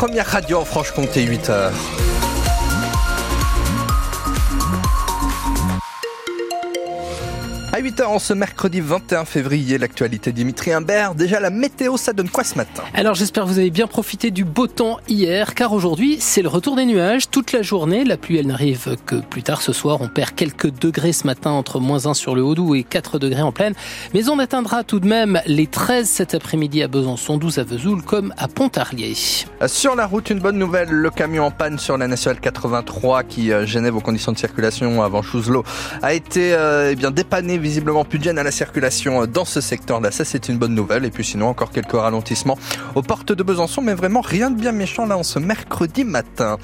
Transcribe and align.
première 0.00 0.24
radio 0.24 0.60
en 0.60 0.64
Franche-Comté, 0.64 1.26
8h. 1.26 2.29
À 7.80 7.82
8h 7.82 8.04
en 8.04 8.18
ce 8.18 8.34
mercredi 8.34 8.82
21 8.82 9.24
février, 9.24 9.78
l'actualité 9.78 10.32
Dimitri 10.32 10.70
Imbert. 10.70 11.14
Déjà 11.14 11.40
la 11.40 11.48
météo, 11.48 11.96
ça 11.96 12.12
donne 12.12 12.28
quoi 12.28 12.44
ce 12.44 12.56
matin 12.56 12.82
Alors 12.92 13.14
j'espère 13.14 13.44
que 13.44 13.48
vous 13.48 13.58
avez 13.58 13.70
bien 13.70 13.86
profité 13.86 14.30
du 14.30 14.44
beau 14.44 14.66
temps 14.66 14.98
hier, 15.08 15.54
car 15.54 15.72
aujourd'hui 15.72 16.18
c'est 16.20 16.42
le 16.42 16.50
retour 16.50 16.76
des 16.76 16.84
nuages 16.84 17.30
toute 17.30 17.52
la 17.52 17.62
journée. 17.62 18.04
La 18.04 18.18
pluie 18.18 18.36
elle 18.36 18.48
n'arrive 18.48 18.98
que 19.06 19.14
plus 19.14 19.42
tard 19.42 19.62
ce 19.62 19.72
soir. 19.72 20.02
On 20.02 20.08
perd 20.08 20.32
quelques 20.32 20.78
degrés 20.78 21.14
ce 21.14 21.26
matin 21.26 21.52
entre 21.52 21.80
moins 21.80 22.04
1 22.04 22.12
sur 22.12 22.34
le 22.34 22.42
Haut-Doubs 22.42 22.74
et 22.74 22.82
4 22.82 23.18
degrés 23.18 23.40
en 23.40 23.50
pleine. 23.50 23.72
Mais 24.12 24.28
on 24.28 24.38
atteindra 24.38 24.84
tout 24.84 25.00
de 25.00 25.08
même 25.08 25.40
les 25.46 25.66
13 25.66 26.06
cet 26.06 26.34
après-midi 26.34 26.82
à 26.82 26.88
Besançon, 26.88 27.38
12 27.38 27.60
à 27.60 27.64
Vesoul 27.64 28.02
comme 28.02 28.34
à 28.36 28.46
Pontarlier. 28.46 29.14
Sur 29.66 29.96
la 29.96 30.04
route, 30.04 30.28
une 30.28 30.40
bonne 30.40 30.58
nouvelle. 30.58 30.90
Le 30.90 31.10
camion 31.10 31.46
en 31.46 31.50
panne 31.50 31.78
sur 31.78 31.96
la 31.96 32.08
nationale 32.08 32.40
83 32.40 33.22
qui 33.22 33.52
euh, 33.52 33.64
gênait 33.64 33.88
vos 33.88 34.00
conditions 34.00 34.32
de 34.32 34.38
circulation 34.38 35.02
avant 35.02 35.22
Chouselot 35.22 35.64
a 36.02 36.12
été 36.12 36.52
euh, 36.52 36.90
eh 36.92 36.94
bien 36.94 37.10
dépanné 37.10 37.56
visiblement 37.70 38.04
plus 38.04 38.18
de 38.18 38.24
gêne 38.24 38.38
à 38.38 38.42
la 38.42 38.50
circulation 38.50 39.26
dans 39.26 39.44
ce 39.44 39.60
secteur-là. 39.60 40.10
Ça, 40.10 40.24
c'est 40.24 40.48
une 40.48 40.58
bonne 40.58 40.74
nouvelle. 40.74 41.04
Et 41.04 41.10
puis 41.10 41.24
sinon, 41.24 41.46
encore 41.46 41.70
quelques 41.70 41.92
ralentissements 41.92 42.58
aux 42.96 43.02
portes 43.02 43.30
de 43.30 43.44
Besançon, 43.44 43.80
mais 43.80 43.94
vraiment 43.94 44.22
rien 44.22 44.50
de 44.50 44.60
bien 44.60 44.72
méchant 44.72 45.06
là 45.06 45.16
en 45.16 45.22
ce 45.22 45.38
mercredi 45.38 46.02
matin. 46.02 46.58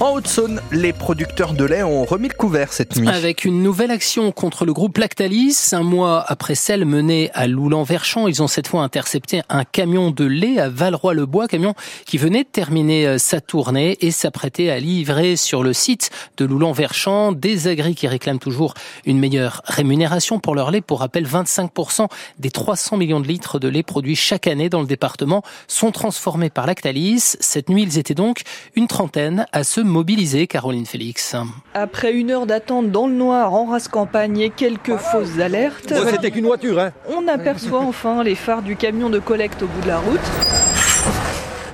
En 0.00 0.12
Haute-Saône, 0.12 0.60
les 0.70 0.92
producteurs 0.92 1.54
de 1.54 1.64
lait 1.64 1.82
ont 1.82 2.04
remis 2.04 2.28
le 2.28 2.34
couvert 2.34 2.74
cette 2.74 2.96
nuit. 2.96 3.08
Avec 3.08 3.46
une 3.46 3.62
nouvelle 3.62 3.90
action 3.90 4.32
contre 4.32 4.66
le 4.66 4.74
groupe 4.74 4.98
Lactalis, 4.98 5.70
un 5.72 5.82
mois 5.82 6.24
après 6.28 6.54
celle 6.54 6.84
menée 6.84 7.30
à 7.32 7.46
Loulan-Verchamp, 7.46 8.28
ils 8.28 8.42
ont 8.42 8.46
cette 8.46 8.68
fois 8.68 8.82
intercepté 8.82 9.40
un 9.48 9.64
camion 9.64 10.10
de 10.10 10.26
lait 10.26 10.58
à 10.58 10.68
Valroy-le-Bois, 10.68 11.48
camion 11.48 11.74
qui 12.04 12.18
venait 12.18 12.44
de 12.44 12.48
terminer 12.48 13.06
euh, 13.06 13.18
sa 13.18 13.40
tournée 13.40 13.96
et 14.00 14.10
s'apprêtait 14.10 14.68
à 14.68 14.78
livrer 14.78 15.36
sur 15.36 15.62
le 15.62 15.72
site 15.72 16.10
de 16.36 16.44
Loulan-Verchamp 16.44 17.32
des 17.32 17.66
agris 17.66 17.94
qui 17.94 18.08
réclament 18.08 18.38
toujours 18.38 18.74
une 19.06 19.18
meilleure 19.18 19.62
rémunération 19.64 20.38
pour 20.38 20.49
leur 20.54 20.70
lait. 20.70 20.80
Pour 20.80 21.00
rappel, 21.00 21.26
25% 21.26 22.06
des 22.38 22.50
300 22.50 22.96
millions 22.96 23.20
de 23.20 23.26
litres 23.26 23.58
de 23.58 23.68
lait 23.68 23.82
produits 23.82 24.16
chaque 24.16 24.46
année 24.46 24.68
dans 24.68 24.80
le 24.80 24.86
département 24.86 25.42
sont 25.68 25.90
transformés 25.90 26.50
par 26.50 26.66
Lactalis. 26.66 27.36
Cette 27.40 27.68
nuit, 27.68 27.82
ils 27.82 27.98
étaient 27.98 28.14
donc 28.14 28.42
une 28.74 28.86
trentaine 28.86 29.46
à 29.52 29.64
se 29.64 29.80
mobiliser, 29.80 30.46
Caroline 30.46 30.86
Félix. 30.86 31.36
Après 31.74 32.12
une 32.12 32.30
heure 32.30 32.46
d'attente 32.46 32.90
dans 32.90 33.06
le 33.06 33.14
noir 33.14 33.52
en 33.54 33.66
race 33.66 33.88
campagne 33.88 34.38
et 34.40 34.50
quelques 34.50 34.96
fausses 34.96 35.38
alertes, 35.38 35.92
C'était 36.10 36.30
qu'une 36.30 36.46
voiture, 36.46 36.78
hein 36.78 36.92
on 37.08 37.28
aperçoit 37.28 37.80
enfin 37.80 38.22
les 38.22 38.34
phares 38.34 38.62
du 38.62 38.76
camion 38.76 39.10
de 39.10 39.18
collecte 39.18 39.62
au 39.62 39.66
bout 39.66 39.80
de 39.82 39.88
la 39.88 39.98
route. 39.98 40.49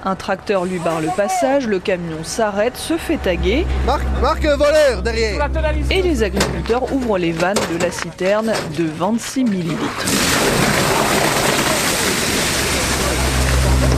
Un 0.08 0.14
tracteur 0.14 0.66
lui 0.66 0.78
barre 0.78 1.00
le 1.00 1.08
passage, 1.08 1.66
le 1.66 1.80
camion 1.80 2.22
s'arrête, 2.22 2.76
se 2.76 2.96
fait 2.96 3.16
taguer 3.16 3.66
Marc, 3.84 4.04
Marc, 4.22 4.44
voleur 4.44 5.02
derrière 5.02 5.50
et 5.90 6.00
les 6.00 6.22
agriculteurs 6.22 6.92
ouvrent 6.92 7.18
les 7.18 7.32
vannes 7.32 7.58
de 7.72 7.82
la 7.82 7.90
citerne 7.90 8.52
de 8.78 8.84
26 8.84 9.42
millilitres. 9.42 10.06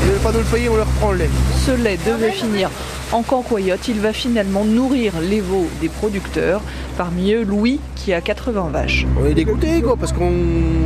Ils 0.02 0.22
pas 0.22 0.32
nous 0.32 0.38
le 0.38 0.44
payer, 0.46 0.70
on 0.70 0.76
leur 0.76 0.86
prend 0.86 1.12
le 1.12 1.18
lait. 1.18 1.30
Ce 1.66 1.72
lait 1.72 1.98
devait 2.06 2.32
finir 2.32 2.70
en 3.12 3.22
cancoyote. 3.22 3.86
Il 3.88 4.00
va 4.00 4.14
finalement 4.14 4.64
nourrir 4.64 5.12
les 5.20 5.40
veaux 5.40 5.68
des 5.82 5.90
producteurs. 5.90 6.62
Parmi 6.98 7.32
eux, 7.32 7.44
Louis, 7.44 7.78
qui 7.94 8.12
a 8.12 8.20
80 8.20 8.70
vaches. 8.72 9.06
On 9.22 9.24
est 9.24 9.32
dégoûtés, 9.32 9.80
quoi, 9.82 9.96
parce 9.96 10.12
qu'on 10.12 10.32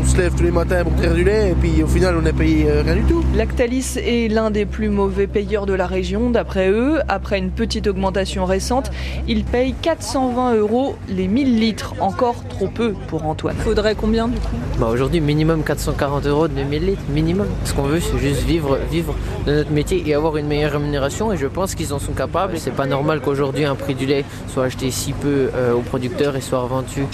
se 0.05 0.15
lève 0.19 0.35
tous 0.37 0.43
les 0.43 0.51
matins 0.51 0.85
pour 0.85 0.95
traire 0.95 1.15
du 1.15 1.25
lait, 1.25 1.53
et 1.53 1.55
puis 1.55 1.83
au 1.83 1.87
final, 1.87 2.15
on 2.19 2.21
n'a 2.21 2.35
payé 2.35 2.67
euh, 2.69 2.83
rien 2.83 2.97
du 2.97 3.05
tout. 3.05 3.25
Lactalis 3.35 3.97
est 3.97 4.31
l'un 4.31 4.51
des 4.51 4.67
plus 4.67 4.91
mauvais 4.91 5.27
payeurs 5.27 5.65
de 5.65 5.73
la 5.73 5.87
région. 5.87 6.29
D'après 6.29 6.69
eux, 6.69 6.99
après 7.09 7.39
une 7.39 7.49
petite 7.49 7.87
augmentation 7.87 8.45
récente, 8.45 8.91
ils 9.27 9.43
payent 9.43 9.75
420 9.81 10.57
euros 10.57 10.97
les 11.09 11.29
1000 11.29 11.59
litres. 11.59 11.95
Encore 11.99 12.47
trop 12.47 12.69
peu 12.69 12.93
pour 13.09 13.25
Antoine. 13.25 13.57
Faudrait 13.61 13.95
combien 13.95 14.29
du 14.29 14.37
coup? 14.37 14.57
Bah 14.79 14.89
aujourd'hui 14.93 15.21
minimum 15.23 15.63
440 15.63 16.27
euros 16.27 16.47
de 16.47 16.55
2000 16.55 16.85
litres, 16.85 17.03
minimum. 17.09 17.47
Ce 17.65 17.73
qu'on 17.73 17.85
veut 17.85 18.01
c'est 18.01 18.19
juste 18.19 18.43
vivre, 18.43 18.79
vivre 18.91 19.15
de 19.47 19.53
notre 19.55 19.71
métier 19.71 20.03
et 20.07 20.15
avoir 20.15 20.37
une 20.37 20.47
meilleure 20.47 20.73
rémunération 20.73 21.33
et 21.33 21.39
je 21.39 21.47
pense 21.47 21.75
qu'ils 21.75 21.95
en 21.95 21.99
sont 21.99 22.13
capables. 22.13 22.59
C'est 22.59 22.75
pas 22.75 22.87
normal 22.87 23.21
qu'aujourd'hui 23.21 23.65
un 23.65 23.77
prix 23.77 23.95
du 23.95 24.05
lait 24.05 24.27
soit 24.49 24.65
acheté 24.65 24.91
si 24.91 25.13
peu 25.13 25.49
euh, 25.55 25.73
aux 25.73 25.81
producteurs 25.81 26.02
et 26.05 26.41
soit 26.41 26.61
revendu 26.61 27.07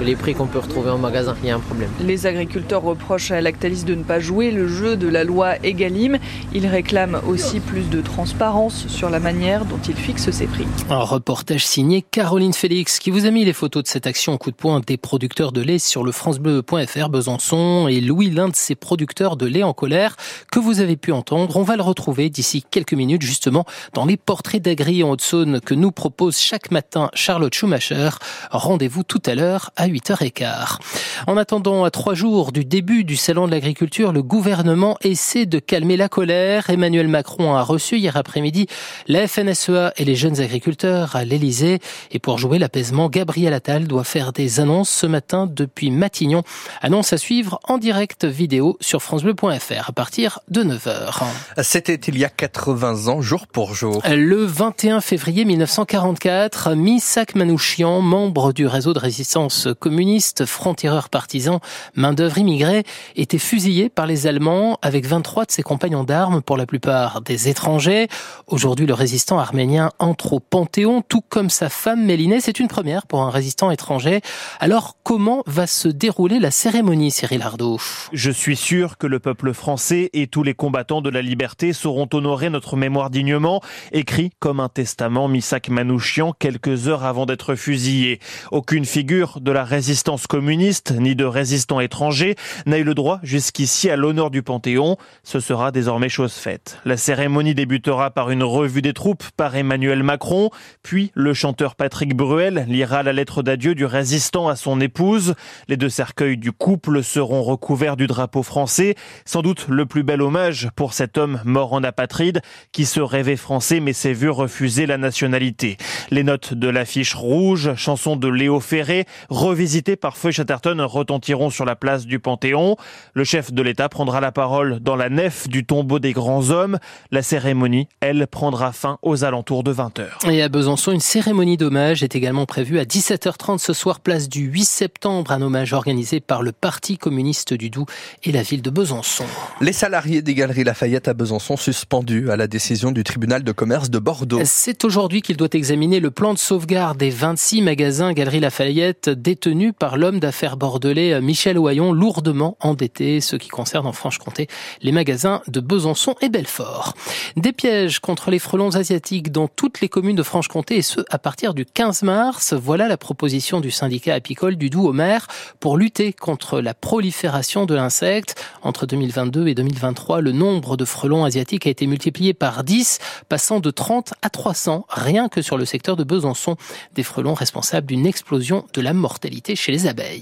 les 0.00 0.16
prix 0.16 0.34
qu'on 0.34 0.46
peut 0.46 0.58
retrouver 0.58 0.90
en 0.90 0.98
magasin. 0.98 1.36
Il 1.42 1.48
y 1.48 1.50
a 1.50 1.56
un 1.56 1.60
problème. 1.60 1.90
Les 2.00 2.26
agriculteurs 2.26 2.82
reprochent 2.82 3.30
à 3.30 3.40
Lactalis 3.40 3.84
de 3.84 3.94
ne 3.94 4.02
pas 4.02 4.18
jouer 4.18 4.50
le 4.50 4.66
jeu 4.66 4.96
de 4.96 5.08
la 5.08 5.22
loi 5.22 5.54
Egalim. 5.64 6.18
Ils 6.52 6.66
réclament 6.66 7.20
aussi 7.26 7.60
plus 7.60 7.88
de 7.88 8.00
transparence 8.00 8.88
sur 8.88 9.10
la 9.10 9.20
manière 9.20 9.64
dont 9.64 9.78
il 9.88 9.94
fixe 9.94 10.30
ses 10.30 10.46
prix. 10.46 10.66
Un 10.90 10.98
reportage 10.98 11.64
signé 11.64 12.02
Caroline 12.02 12.52
Félix 12.52 12.98
qui 12.98 13.10
vous 13.10 13.26
a 13.26 13.30
mis 13.30 13.44
les 13.44 13.52
photos 13.52 13.84
de 13.84 13.88
cette 13.88 14.06
action 14.06 14.36
coup 14.38 14.50
de 14.50 14.56
poing 14.56 14.80
des 14.84 14.96
producteurs 14.96 15.52
de 15.52 15.60
lait 15.60 15.78
sur 15.78 16.02
le 16.02 16.10
francebleu.fr 16.10 17.08
Besançon 17.08 17.86
et 17.88 18.00
Louis, 18.00 18.30
l'un 18.30 18.48
de 18.48 18.56
ces 18.56 18.74
producteurs 18.74 19.36
de 19.36 19.46
lait 19.46 19.62
en 19.62 19.72
colère 19.72 20.16
que 20.50 20.58
vous 20.58 20.80
avez 20.80 20.96
pu 20.96 21.12
entendre. 21.12 21.56
On 21.56 21.62
va 21.62 21.76
le 21.76 21.82
retrouver 21.82 22.28
d'ici 22.28 22.64
quelques 22.68 22.94
minutes 22.94 23.22
justement 23.22 23.64
dans 23.94 24.04
les 24.04 24.16
portraits 24.16 24.62
d'agri 24.62 25.04
en 25.04 25.10
Haute-Saône 25.10 25.60
que 25.60 25.74
nous 25.74 25.92
propose 25.92 26.38
chaque 26.38 26.70
matin 26.70 27.08
Charlotte 27.14 27.54
Schumacher. 27.54 28.10
Rendez-vous 28.50 29.02
tout 29.02 29.22
à 29.26 29.34
l'heure 29.34 29.70
à 29.76 29.88
8h15. 29.88 30.78
En 31.26 31.36
attendant 31.36 31.84
à 31.84 31.90
trois 31.90 32.14
jours 32.14 32.52
du 32.52 32.64
début 32.64 33.04
du 33.04 33.16
salon 33.16 33.46
de 33.46 33.52
l'agriculture, 33.52 34.12
le 34.12 34.22
gouvernement 34.22 34.96
essaie 35.02 35.46
de 35.46 35.58
calmer 35.58 35.96
la 35.96 36.08
colère. 36.08 36.70
Emmanuel 36.70 37.08
Macron 37.08 37.54
a 37.54 37.62
reçu 37.62 37.98
hier 37.98 38.16
après-midi 38.16 38.66
la 39.06 39.26
FNSEA 39.26 39.92
et 39.96 40.04
les 40.04 40.16
jeunes 40.16 40.40
agriculteurs 40.40 41.16
à 41.16 41.24
l'Elysée. 41.24 41.80
Et 42.10 42.18
pour 42.18 42.38
jouer 42.38 42.58
l'apaisement, 42.58 43.08
Gabriel 43.08 43.54
Attal 43.54 43.86
doit 43.86 44.04
faire 44.04 44.32
des 44.32 44.60
annonces 44.60 44.90
ce 44.90 45.06
matin 45.06 45.46
depuis 45.50 45.90
Matignon. 45.90 46.42
Annonce 46.80 47.12
à 47.12 47.18
suivre 47.18 47.60
en 47.64 47.78
direct 47.78 48.24
vidéo 48.24 48.76
sur 48.80 49.02
francebleu.fr 49.02 49.88
à 49.88 49.92
partir 49.92 50.40
de 50.48 50.62
9h. 50.62 51.22
C'était 51.62 51.94
il 51.94 52.18
y 52.18 52.24
a 52.24 52.28
80 52.28 53.08
ans, 53.08 53.20
jour 53.20 53.46
pour 53.46 53.74
jour. 53.74 54.02
Le 54.08 54.44
21 54.44 55.00
février 55.00 55.44
1944, 55.44 56.74
Misak 56.74 57.34
Manouchian, 57.34 58.00
membre 58.00 58.21
du 58.54 58.66
réseau 58.66 58.92
de 58.92 58.98
résistance 58.98 59.68
communiste, 59.80 60.44
franc-tireur 60.44 61.08
partisan, 61.08 61.60
main-d'œuvre 61.94 62.38
immigrée, 62.38 62.84
était 63.16 63.38
fusillé 63.38 63.88
par 63.88 64.06
les 64.06 64.26
Allemands 64.26 64.78
avec 64.82 65.06
23 65.06 65.46
de 65.46 65.50
ses 65.50 65.62
compagnons 65.62 66.04
d'armes, 66.04 66.42
pour 66.42 66.56
la 66.56 66.66
plupart 66.66 67.20
des 67.22 67.48
étrangers. 67.48 68.08
Aujourd'hui, 68.46 68.86
le 68.86 68.94
résistant 68.94 69.38
arménien 69.38 69.90
entre 69.98 70.34
au 70.34 70.40
Panthéon, 70.40 71.02
tout 71.02 71.22
comme 71.28 71.50
sa 71.50 71.68
femme 71.68 72.04
Mélinée. 72.04 72.40
C'est 72.40 72.60
une 72.60 72.68
première 72.68 73.06
pour 73.06 73.22
un 73.22 73.30
résistant 73.30 73.70
étranger. 73.70 74.20
Alors, 74.60 74.96
comment 75.02 75.42
va 75.46 75.66
se 75.66 75.88
dérouler 75.88 76.38
la 76.38 76.50
cérémonie, 76.50 77.10
Cyril 77.10 77.42
Ardo? 77.42 77.78
Je 78.12 78.30
suis 78.30 78.56
sûr 78.56 78.98
que 78.98 79.06
le 79.06 79.18
peuple 79.18 79.52
français 79.52 80.10
et 80.12 80.26
tous 80.26 80.42
les 80.42 80.54
combattants 80.54 81.02
de 81.02 81.10
la 81.10 81.22
liberté 81.22 81.72
sauront 81.72 82.08
honorer 82.12 82.50
notre 82.50 82.76
mémoire 82.76 83.10
dignement, 83.10 83.60
écrit 83.92 84.30
comme 84.38 84.60
un 84.60 84.68
testament 84.68 85.28
Misak 85.28 85.68
Manouchian 85.68 86.32
quelques 86.38 86.88
heures 86.88 87.04
avant 87.04 87.26
d'être 87.26 87.54
fusillé. 87.54 88.11
Aucune 88.50 88.84
figure 88.84 89.40
de 89.40 89.52
la 89.52 89.64
résistance 89.64 90.26
communiste 90.26 90.92
ni 90.98 91.14
de 91.14 91.24
résistant 91.24 91.80
étranger 91.80 92.36
n'a 92.66 92.78
eu 92.78 92.84
le 92.84 92.94
droit 92.94 93.20
jusqu'ici 93.22 93.90
à 93.90 93.96
l'honneur 93.96 94.30
du 94.30 94.42
Panthéon. 94.42 94.96
Ce 95.22 95.40
sera 95.40 95.72
désormais 95.72 96.08
chose 96.08 96.32
faite. 96.32 96.78
La 96.84 96.96
cérémonie 96.96 97.54
débutera 97.54 98.10
par 98.10 98.30
une 98.30 98.42
revue 98.42 98.82
des 98.82 98.92
troupes 98.92 99.24
par 99.36 99.56
Emmanuel 99.56 100.02
Macron, 100.02 100.50
puis 100.82 101.10
le 101.14 101.34
chanteur 101.34 101.74
Patrick 101.74 102.14
Bruel 102.16 102.66
lira 102.68 103.02
la 103.02 103.12
lettre 103.12 103.42
d'adieu 103.42 103.74
du 103.74 103.84
résistant 103.84 104.48
à 104.48 104.56
son 104.56 104.80
épouse. 104.80 105.34
Les 105.68 105.76
deux 105.76 105.88
cercueils 105.88 106.36
du 106.36 106.52
couple 106.52 107.02
seront 107.02 107.42
recouverts 107.42 107.96
du 107.96 108.06
drapeau 108.06 108.42
français, 108.42 108.94
sans 109.24 109.42
doute 109.42 109.66
le 109.68 109.86
plus 109.86 110.02
bel 110.02 110.22
hommage 110.22 110.68
pour 110.76 110.92
cet 110.92 111.18
homme 111.18 111.40
mort 111.44 111.72
en 111.72 111.82
apatride 111.82 112.40
qui 112.72 112.86
se 112.86 113.00
rêvait 113.00 113.36
français 113.36 113.80
mais 113.80 113.92
s'est 113.92 114.12
vu 114.12 114.30
refuser 114.30 114.86
la 114.86 114.98
nationalité. 114.98 115.76
Les 116.10 116.24
notes 116.24 116.54
de 116.54 116.68
l'affiche 116.68 117.14
rouge, 117.14 117.74
chanson 117.92 118.16
de 118.16 118.28
Léo 118.28 118.58
Ferré, 118.58 119.04
revisitée 119.28 119.96
par 119.96 120.16
Feu 120.16 120.30
Chatterton, 120.30 120.80
retentiront 120.80 121.50
sur 121.50 121.66
la 121.66 121.76
place 121.76 122.06
du 122.06 122.20
Panthéon. 122.20 122.76
Le 123.12 123.22
chef 123.22 123.52
de 123.52 123.60
l'État 123.60 123.90
prendra 123.90 124.22
la 124.22 124.32
parole 124.32 124.80
dans 124.80 124.96
la 124.96 125.10
nef 125.10 125.46
du 125.46 125.66
tombeau 125.66 125.98
des 125.98 126.14
grands 126.14 126.48
hommes. 126.48 126.78
La 127.10 127.20
cérémonie, 127.20 127.88
elle, 128.00 128.26
prendra 128.26 128.72
fin 128.72 128.98
aux 129.02 129.24
alentours 129.24 129.62
de 129.62 129.74
20h. 129.74 130.30
Et 130.30 130.40
à 130.40 130.48
Besançon, 130.48 130.92
une 130.92 131.00
cérémonie 131.00 131.58
d'hommage 131.58 132.02
est 132.02 132.16
également 132.16 132.46
prévue 132.46 132.78
à 132.78 132.84
17h30 132.84 133.58
ce 133.58 133.74
soir, 133.74 134.00
place 134.00 134.30
du 134.30 134.44
8 134.44 134.64
septembre, 134.64 135.30
un 135.30 135.42
hommage 135.42 135.74
organisé 135.74 136.20
par 136.20 136.42
le 136.42 136.52
Parti 136.52 136.96
communiste 136.96 137.52
du 137.52 137.68
Doubs 137.68 137.84
et 138.22 138.32
la 138.32 138.40
ville 138.40 138.62
de 138.62 138.70
Besançon. 138.70 139.26
Les 139.60 139.74
salariés 139.74 140.22
des 140.22 140.32
Galeries 140.32 140.64
Lafayette 140.64 141.08
à 141.08 141.12
Besançon 141.12 141.58
suspendus 141.58 142.30
à 142.30 142.36
la 142.36 142.46
décision 142.46 142.90
du 142.90 143.04
tribunal 143.04 143.44
de 143.44 143.52
commerce 143.52 143.90
de 143.90 143.98
Bordeaux. 143.98 144.40
C'est 144.46 144.86
aujourd'hui 144.86 145.20
qu'il 145.20 145.36
doit 145.36 145.48
examiner 145.52 146.00
le 146.00 146.10
plan 146.10 146.32
de 146.32 146.38
sauvegarde 146.38 146.96
des 146.96 147.10
26 147.10 147.60
magasins 147.60 147.81
Galerie 147.82 148.38
Lafayette 148.38 149.10
détenus 149.10 149.72
par 149.76 149.96
l'homme 149.96 150.20
d'affaires 150.20 150.56
bordelais 150.56 151.20
Michel 151.20 151.58
Oyon, 151.58 151.92
lourdement 151.92 152.56
endetté, 152.60 153.20
ce 153.20 153.34
qui 153.34 153.48
concerne 153.48 153.88
en 153.88 153.92
Franche-Comté 153.92 154.46
les 154.82 154.92
magasins 154.92 155.42
de 155.48 155.58
Besançon 155.58 156.14
et 156.20 156.28
Belfort. 156.28 156.94
Des 157.34 157.50
pièges 157.50 157.98
contre 157.98 158.30
les 158.30 158.38
frelons 158.38 158.76
asiatiques 158.76 159.32
dans 159.32 159.48
toutes 159.48 159.80
les 159.80 159.88
communes 159.88 160.14
de 160.14 160.22
Franche-Comté 160.22 160.76
et 160.76 160.82
ce 160.82 161.00
à 161.10 161.18
partir 161.18 161.54
du 161.54 161.66
15 161.66 162.04
mars. 162.04 162.52
Voilà 162.52 162.86
la 162.86 162.96
proposition 162.96 163.60
du 163.60 163.72
syndicat 163.72 164.14
apicole 164.14 164.54
du 164.54 164.70
Doubs-au-Mer 164.70 165.26
pour 165.58 165.76
lutter 165.76 166.12
contre 166.12 166.60
la 166.60 166.74
prolifération 166.74 167.66
de 167.66 167.74
l'insecte. 167.74 168.40
Entre 168.62 168.86
2022 168.86 169.48
et 169.48 169.54
2023, 169.56 170.20
le 170.20 170.30
nombre 170.30 170.76
de 170.76 170.84
frelons 170.84 171.24
asiatiques 171.24 171.66
a 171.66 171.70
été 171.70 171.88
multiplié 171.88 172.32
par 172.32 172.62
10, 172.62 173.00
passant 173.28 173.58
de 173.58 173.72
30 173.72 174.14
à 174.22 174.30
300, 174.30 174.86
rien 174.88 175.28
que 175.28 175.42
sur 175.42 175.58
le 175.58 175.64
secteur 175.64 175.96
de 175.96 176.04
Besançon. 176.04 176.54
Des 176.94 177.02
frelons 177.02 177.34
responsables 177.34 177.71
d'une 177.80 178.06
explosion 178.06 178.66
de 178.74 178.80
la 178.80 178.92
mortalité 178.92 179.56
chez 179.56 179.72
les 179.72 179.86
abeilles. 179.86 180.20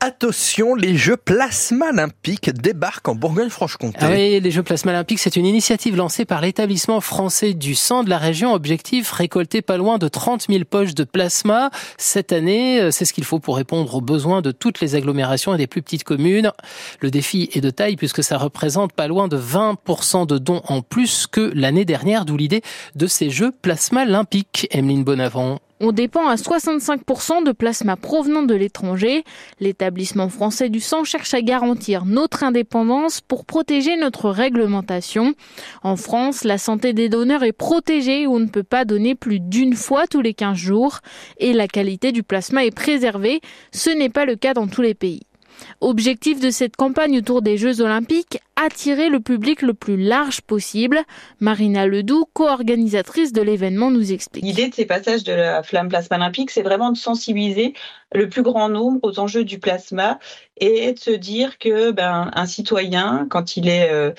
Attention, 0.00 0.74
les 0.74 0.96
Jeux 0.96 1.16
Plasma 1.16 1.90
Olympiques 1.90 2.50
débarquent 2.50 3.08
en 3.08 3.14
Bourgogne-Franche-Comté. 3.14 3.98
Ah 4.00 4.10
oui, 4.10 4.40
les 4.40 4.50
Jeux 4.50 4.62
Plasma 4.62 4.92
Olympiques, 4.92 5.18
c'est 5.18 5.36
une 5.36 5.46
initiative 5.46 5.96
lancée 5.96 6.24
par 6.24 6.40
l'établissement 6.40 7.00
français 7.00 7.54
du 7.54 7.74
sang 7.74 8.04
de 8.04 8.10
la 8.10 8.18
région. 8.18 8.54
Objectif, 8.54 9.10
récolter 9.12 9.62
pas 9.62 9.76
loin 9.76 9.98
de 9.98 10.08
30 10.08 10.46
000 10.48 10.64
poches 10.64 10.94
de 10.94 11.04
plasma. 11.04 11.70
Cette 11.98 12.32
année, 12.32 12.80
euh, 12.80 12.90
c'est 12.90 13.04
ce 13.04 13.12
qu'il 13.12 13.24
faut 13.24 13.40
pour 13.40 13.56
répondre 13.56 13.94
aux 13.94 14.00
besoins 14.00 14.42
de 14.42 14.52
toutes 14.52 14.80
les 14.80 14.94
agglomérations 14.94 15.54
et 15.54 15.58
des 15.58 15.66
plus 15.66 15.82
petites 15.82 16.04
communes. 16.04 16.52
Le 17.00 17.10
défi 17.10 17.50
est 17.52 17.60
de 17.60 17.70
taille 17.70 17.96
puisque 17.96 18.22
ça 18.22 18.38
représente 18.38 18.92
pas 18.92 19.08
loin 19.08 19.28
de 19.28 19.38
20% 19.38 20.26
de 20.26 20.38
dons 20.38 20.62
en 20.68 20.82
plus 20.82 21.26
que 21.26 21.52
l'année 21.54 21.84
dernière, 21.84 22.24
d'où 22.24 22.36
l'idée 22.36 22.62
de 22.94 23.06
ces 23.06 23.30
Jeux 23.30 23.52
Plasma 23.62 24.02
Olympiques. 24.02 24.68
Emeline 24.70 25.04
Bonavent. 25.04 25.58
On 25.80 25.92
dépend 25.92 26.26
à 26.26 26.36
65% 26.36 27.44
de 27.44 27.52
plasma 27.52 27.96
provenant 27.96 28.42
de 28.42 28.54
l'étranger. 28.54 29.24
L'établissement 29.60 30.30
français 30.30 30.70
du 30.70 30.80
sang 30.80 31.04
cherche 31.04 31.34
à 31.34 31.42
garantir 31.42 32.06
notre 32.06 32.44
indépendance 32.44 33.20
pour 33.20 33.44
protéger 33.44 33.96
notre 33.96 34.30
réglementation. 34.30 35.34
En 35.82 35.96
France, 35.96 36.44
la 36.44 36.56
santé 36.56 36.94
des 36.94 37.08
donneurs 37.10 37.42
est 37.42 37.52
protégée 37.52 38.26
on 38.26 38.38
ne 38.38 38.46
peut 38.46 38.62
pas 38.62 38.84
donner 38.84 39.14
plus 39.14 39.40
d'une 39.40 39.74
fois 39.74 40.06
tous 40.06 40.20
les 40.20 40.34
15 40.34 40.56
jours 40.56 41.00
et 41.38 41.52
la 41.52 41.68
qualité 41.68 42.12
du 42.12 42.22
plasma 42.22 42.64
est 42.64 42.74
préservée. 42.74 43.40
Ce 43.72 43.90
n'est 43.90 44.08
pas 44.08 44.24
le 44.24 44.36
cas 44.36 44.54
dans 44.54 44.66
tous 44.66 44.82
les 44.82 44.94
pays. 44.94 45.22
Objectif 45.80 46.40
de 46.40 46.50
cette 46.50 46.76
campagne 46.76 47.18
autour 47.18 47.42
des 47.42 47.56
Jeux 47.56 47.80
Olympiques, 47.80 48.40
attirer 48.66 49.08
le 49.08 49.20
public 49.20 49.62
le 49.62 49.74
plus 49.74 49.96
large 49.96 50.40
possible. 50.40 51.00
Marina 51.40 51.86
Ledoux, 51.86 52.26
co-organisatrice 52.32 53.32
de 53.32 53.40
l'événement, 53.40 53.90
nous 53.90 54.12
explique. 54.12 54.44
L'idée 54.44 54.68
de 54.68 54.74
ces 54.74 54.86
passages 54.86 55.24
de 55.24 55.32
la 55.32 55.62
flamme 55.62 55.88
plasma 55.88 56.16
olympique, 56.16 56.50
c'est 56.50 56.62
vraiment 56.62 56.90
de 56.90 56.96
sensibiliser 56.96 57.74
le 58.12 58.28
plus 58.28 58.42
grand 58.42 58.68
nombre 58.68 59.00
aux 59.02 59.18
enjeux 59.18 59.44
du 59.44 59.58
plasma 59.58 60.18
et 60.58 60.92
de 60.92 60.98
se 60.98 61.10
dire 61.10 61.58
que 61.58 61.92
ben, 61.92 62.30
un 62.34 62.46
citoyen, 62.46 63.26
quand 63.30 63.56
il 63.56 63.68
est 63.68 63.90
euh, 63.90 64.12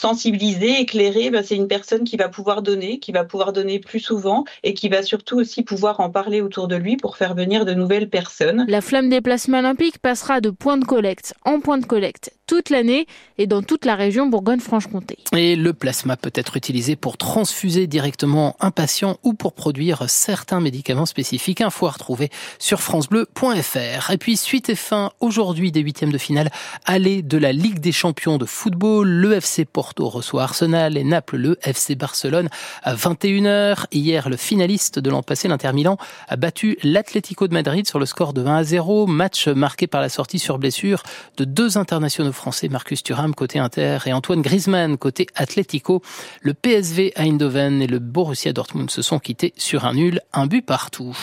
sensibilisé, 0.00 0.80
éclairé, 0.80 1.30
ben, 1.30 1.44
c'est 1.44 1.56
une 1.56 1.68
personne 1.68 2.04
qui 2.04 2.16
va 2.16 2.28
pouvoir 2.28 2.62
donner, 2.62 2.98
qui 2.98 3.12
va 3.12 3.24
pouvoir 3.24 3.52
donner 3.52 3.78
plus 3.78 4.00
souvent 4.00 4.44
et 4.64 4.72
qui 4.74 4.88
va 4.88 5.02
surtout 5.02 5.38
aussi 5.38 5.62
pouvoir 5.62 6.00
en 6.00 6.10
parler 6.10 6.40
autour 6.40 6.68
de 6.68 6.76
lui 6.76 6.96
pour 6.96 7.16
faire 7.16 7.34
venir 7.34 7.64
de 7.64 7.74
nouvelles 7.74 8.08
personnes. 8.08 8.64
La 8.66 8.80
flamme 8.80 9.10
des 9.10 9.20
plasmas 9.20 9.58
olympiques 9.58 9.98
passera 9.98 10.40
de 10.40 10.50
point 10.50 10.78
de 10.78 10.84
collecte 10.84 11.34
en 11.44 11.60
point 11.60 11.78
de 11.78 11.84
collecte 11.84 12.32
toute 12.50 12.70
l'année 12.70 13.06
et 13.38 13.46
dans 13.46 13.62
toute 13.62 13.84
la 13.84 13.94
région 13.94 14.26
Bourgogne-Franche-Comté. 14.26 15.18
Et 15.36 15.54
le 15.54 15.72
plasma 15.72 16.16
peut 16.16 16.32
être 16.34 16.56
utilisé 16.56 16.96
pour 16.96 17.16
transfuser 17.16 17.86
directement 17.86 18.56
un 18.58 18.72
patient 18.72 19.18
ou 19.22 19.34
pour 19.34 19.52
produire 19.52 20.10
certains 20.10 20.58
médicaments 20.58 21.06
spécifiques. 21.06 21.60
Info 21.60 21.86
à 21.86 21.90
retrouver 21.90 22.28
sur 22.58 22.80
francebleu.fr. 22.80 24.10
Et 24.10 24.18
puis 24.18 24.36
suite 24.36 24.68
et 24.68 24.74
fin 24.74 25.12
aujourd'hui 25.20 25.70
des 25.70 25.80
huitièmes 25.80 26.10
de 26.10 26.18
finale 26.18 26.50
aller 26.86 27.22
de 27.22 27.38
la 27.38 27.52
Ligue 27.52 27.78
des 27.78 27.92
champions 27.92 28.36
de 28.36 28.46
football. 28.46 29.08
Le 29.08 29.34
FC 29.34 29.64
Porto 29.90 30.08
reçoit 30.08 30.44
Arsenal 30.44 30.96
et 30.96 31.02
Naples 31.02 31.36
le 31.36 31.58
FC 31.62 31.96
Barcelone 31.96 32.48
à 32.84 32.94
21h. 32.94 33.86
Hier, 33.90 34.28
le 34.28 34.36
finaliste 34.36 35.00
de 35.00 35.10
l'an 35.10 35.24
passé, 35.24 35.48
l'Inter 35.48 35.72
Milan, 35.72 35.98
a 36.28 36.36
battu 36.36 36.78
l'Atlético 36.84 37.48
de 37.48 37.54
Madrid 37.54 37.88
sur 37.88 37.98
le 37.98 38.06
score 38.06 38.32
de 38.32 38.44
1 38.44 38.54
à 38.54 38.62
0. 38.62 39.08
Match 39.08 39.48
marqué 39.48 39.88
par 39.88 40.00
la 40.00 40.08
sortie 40.08 40.38
sur 40.38 40.60
blessure 40.60 41.02
de 41.38 41.44
deux 41.44 41.76
internationaux 41.76 42.30
français 42.30 42.68
Marcus 42.68 43.02
Thuram 43.02 43.34
côté 43.34 43.58
Inter 43.58 43.98
et 44.06 44.12
Antoine 44.12 44.42
Griezmann 44.42 44.96
côté 44.96 45.26
Atlético. 45.34 46.02
Le 46.40 46.54
PSV 46.54 47.12
Eindhoven 47.16 47.82
et 47.82 47.88
le 47.88 47.98
Borussia 47.98 48.52
Dortmund 48.52 48.92
se 48.92 49.02
sont 49.02 49.18
quittés 49.18 49.52
sur 49.56 49.86
un 49.86 49.94
nul, 49.94 50.20
un 50.32 50.46
but 50.46 50.64
partout. 50.64 51.16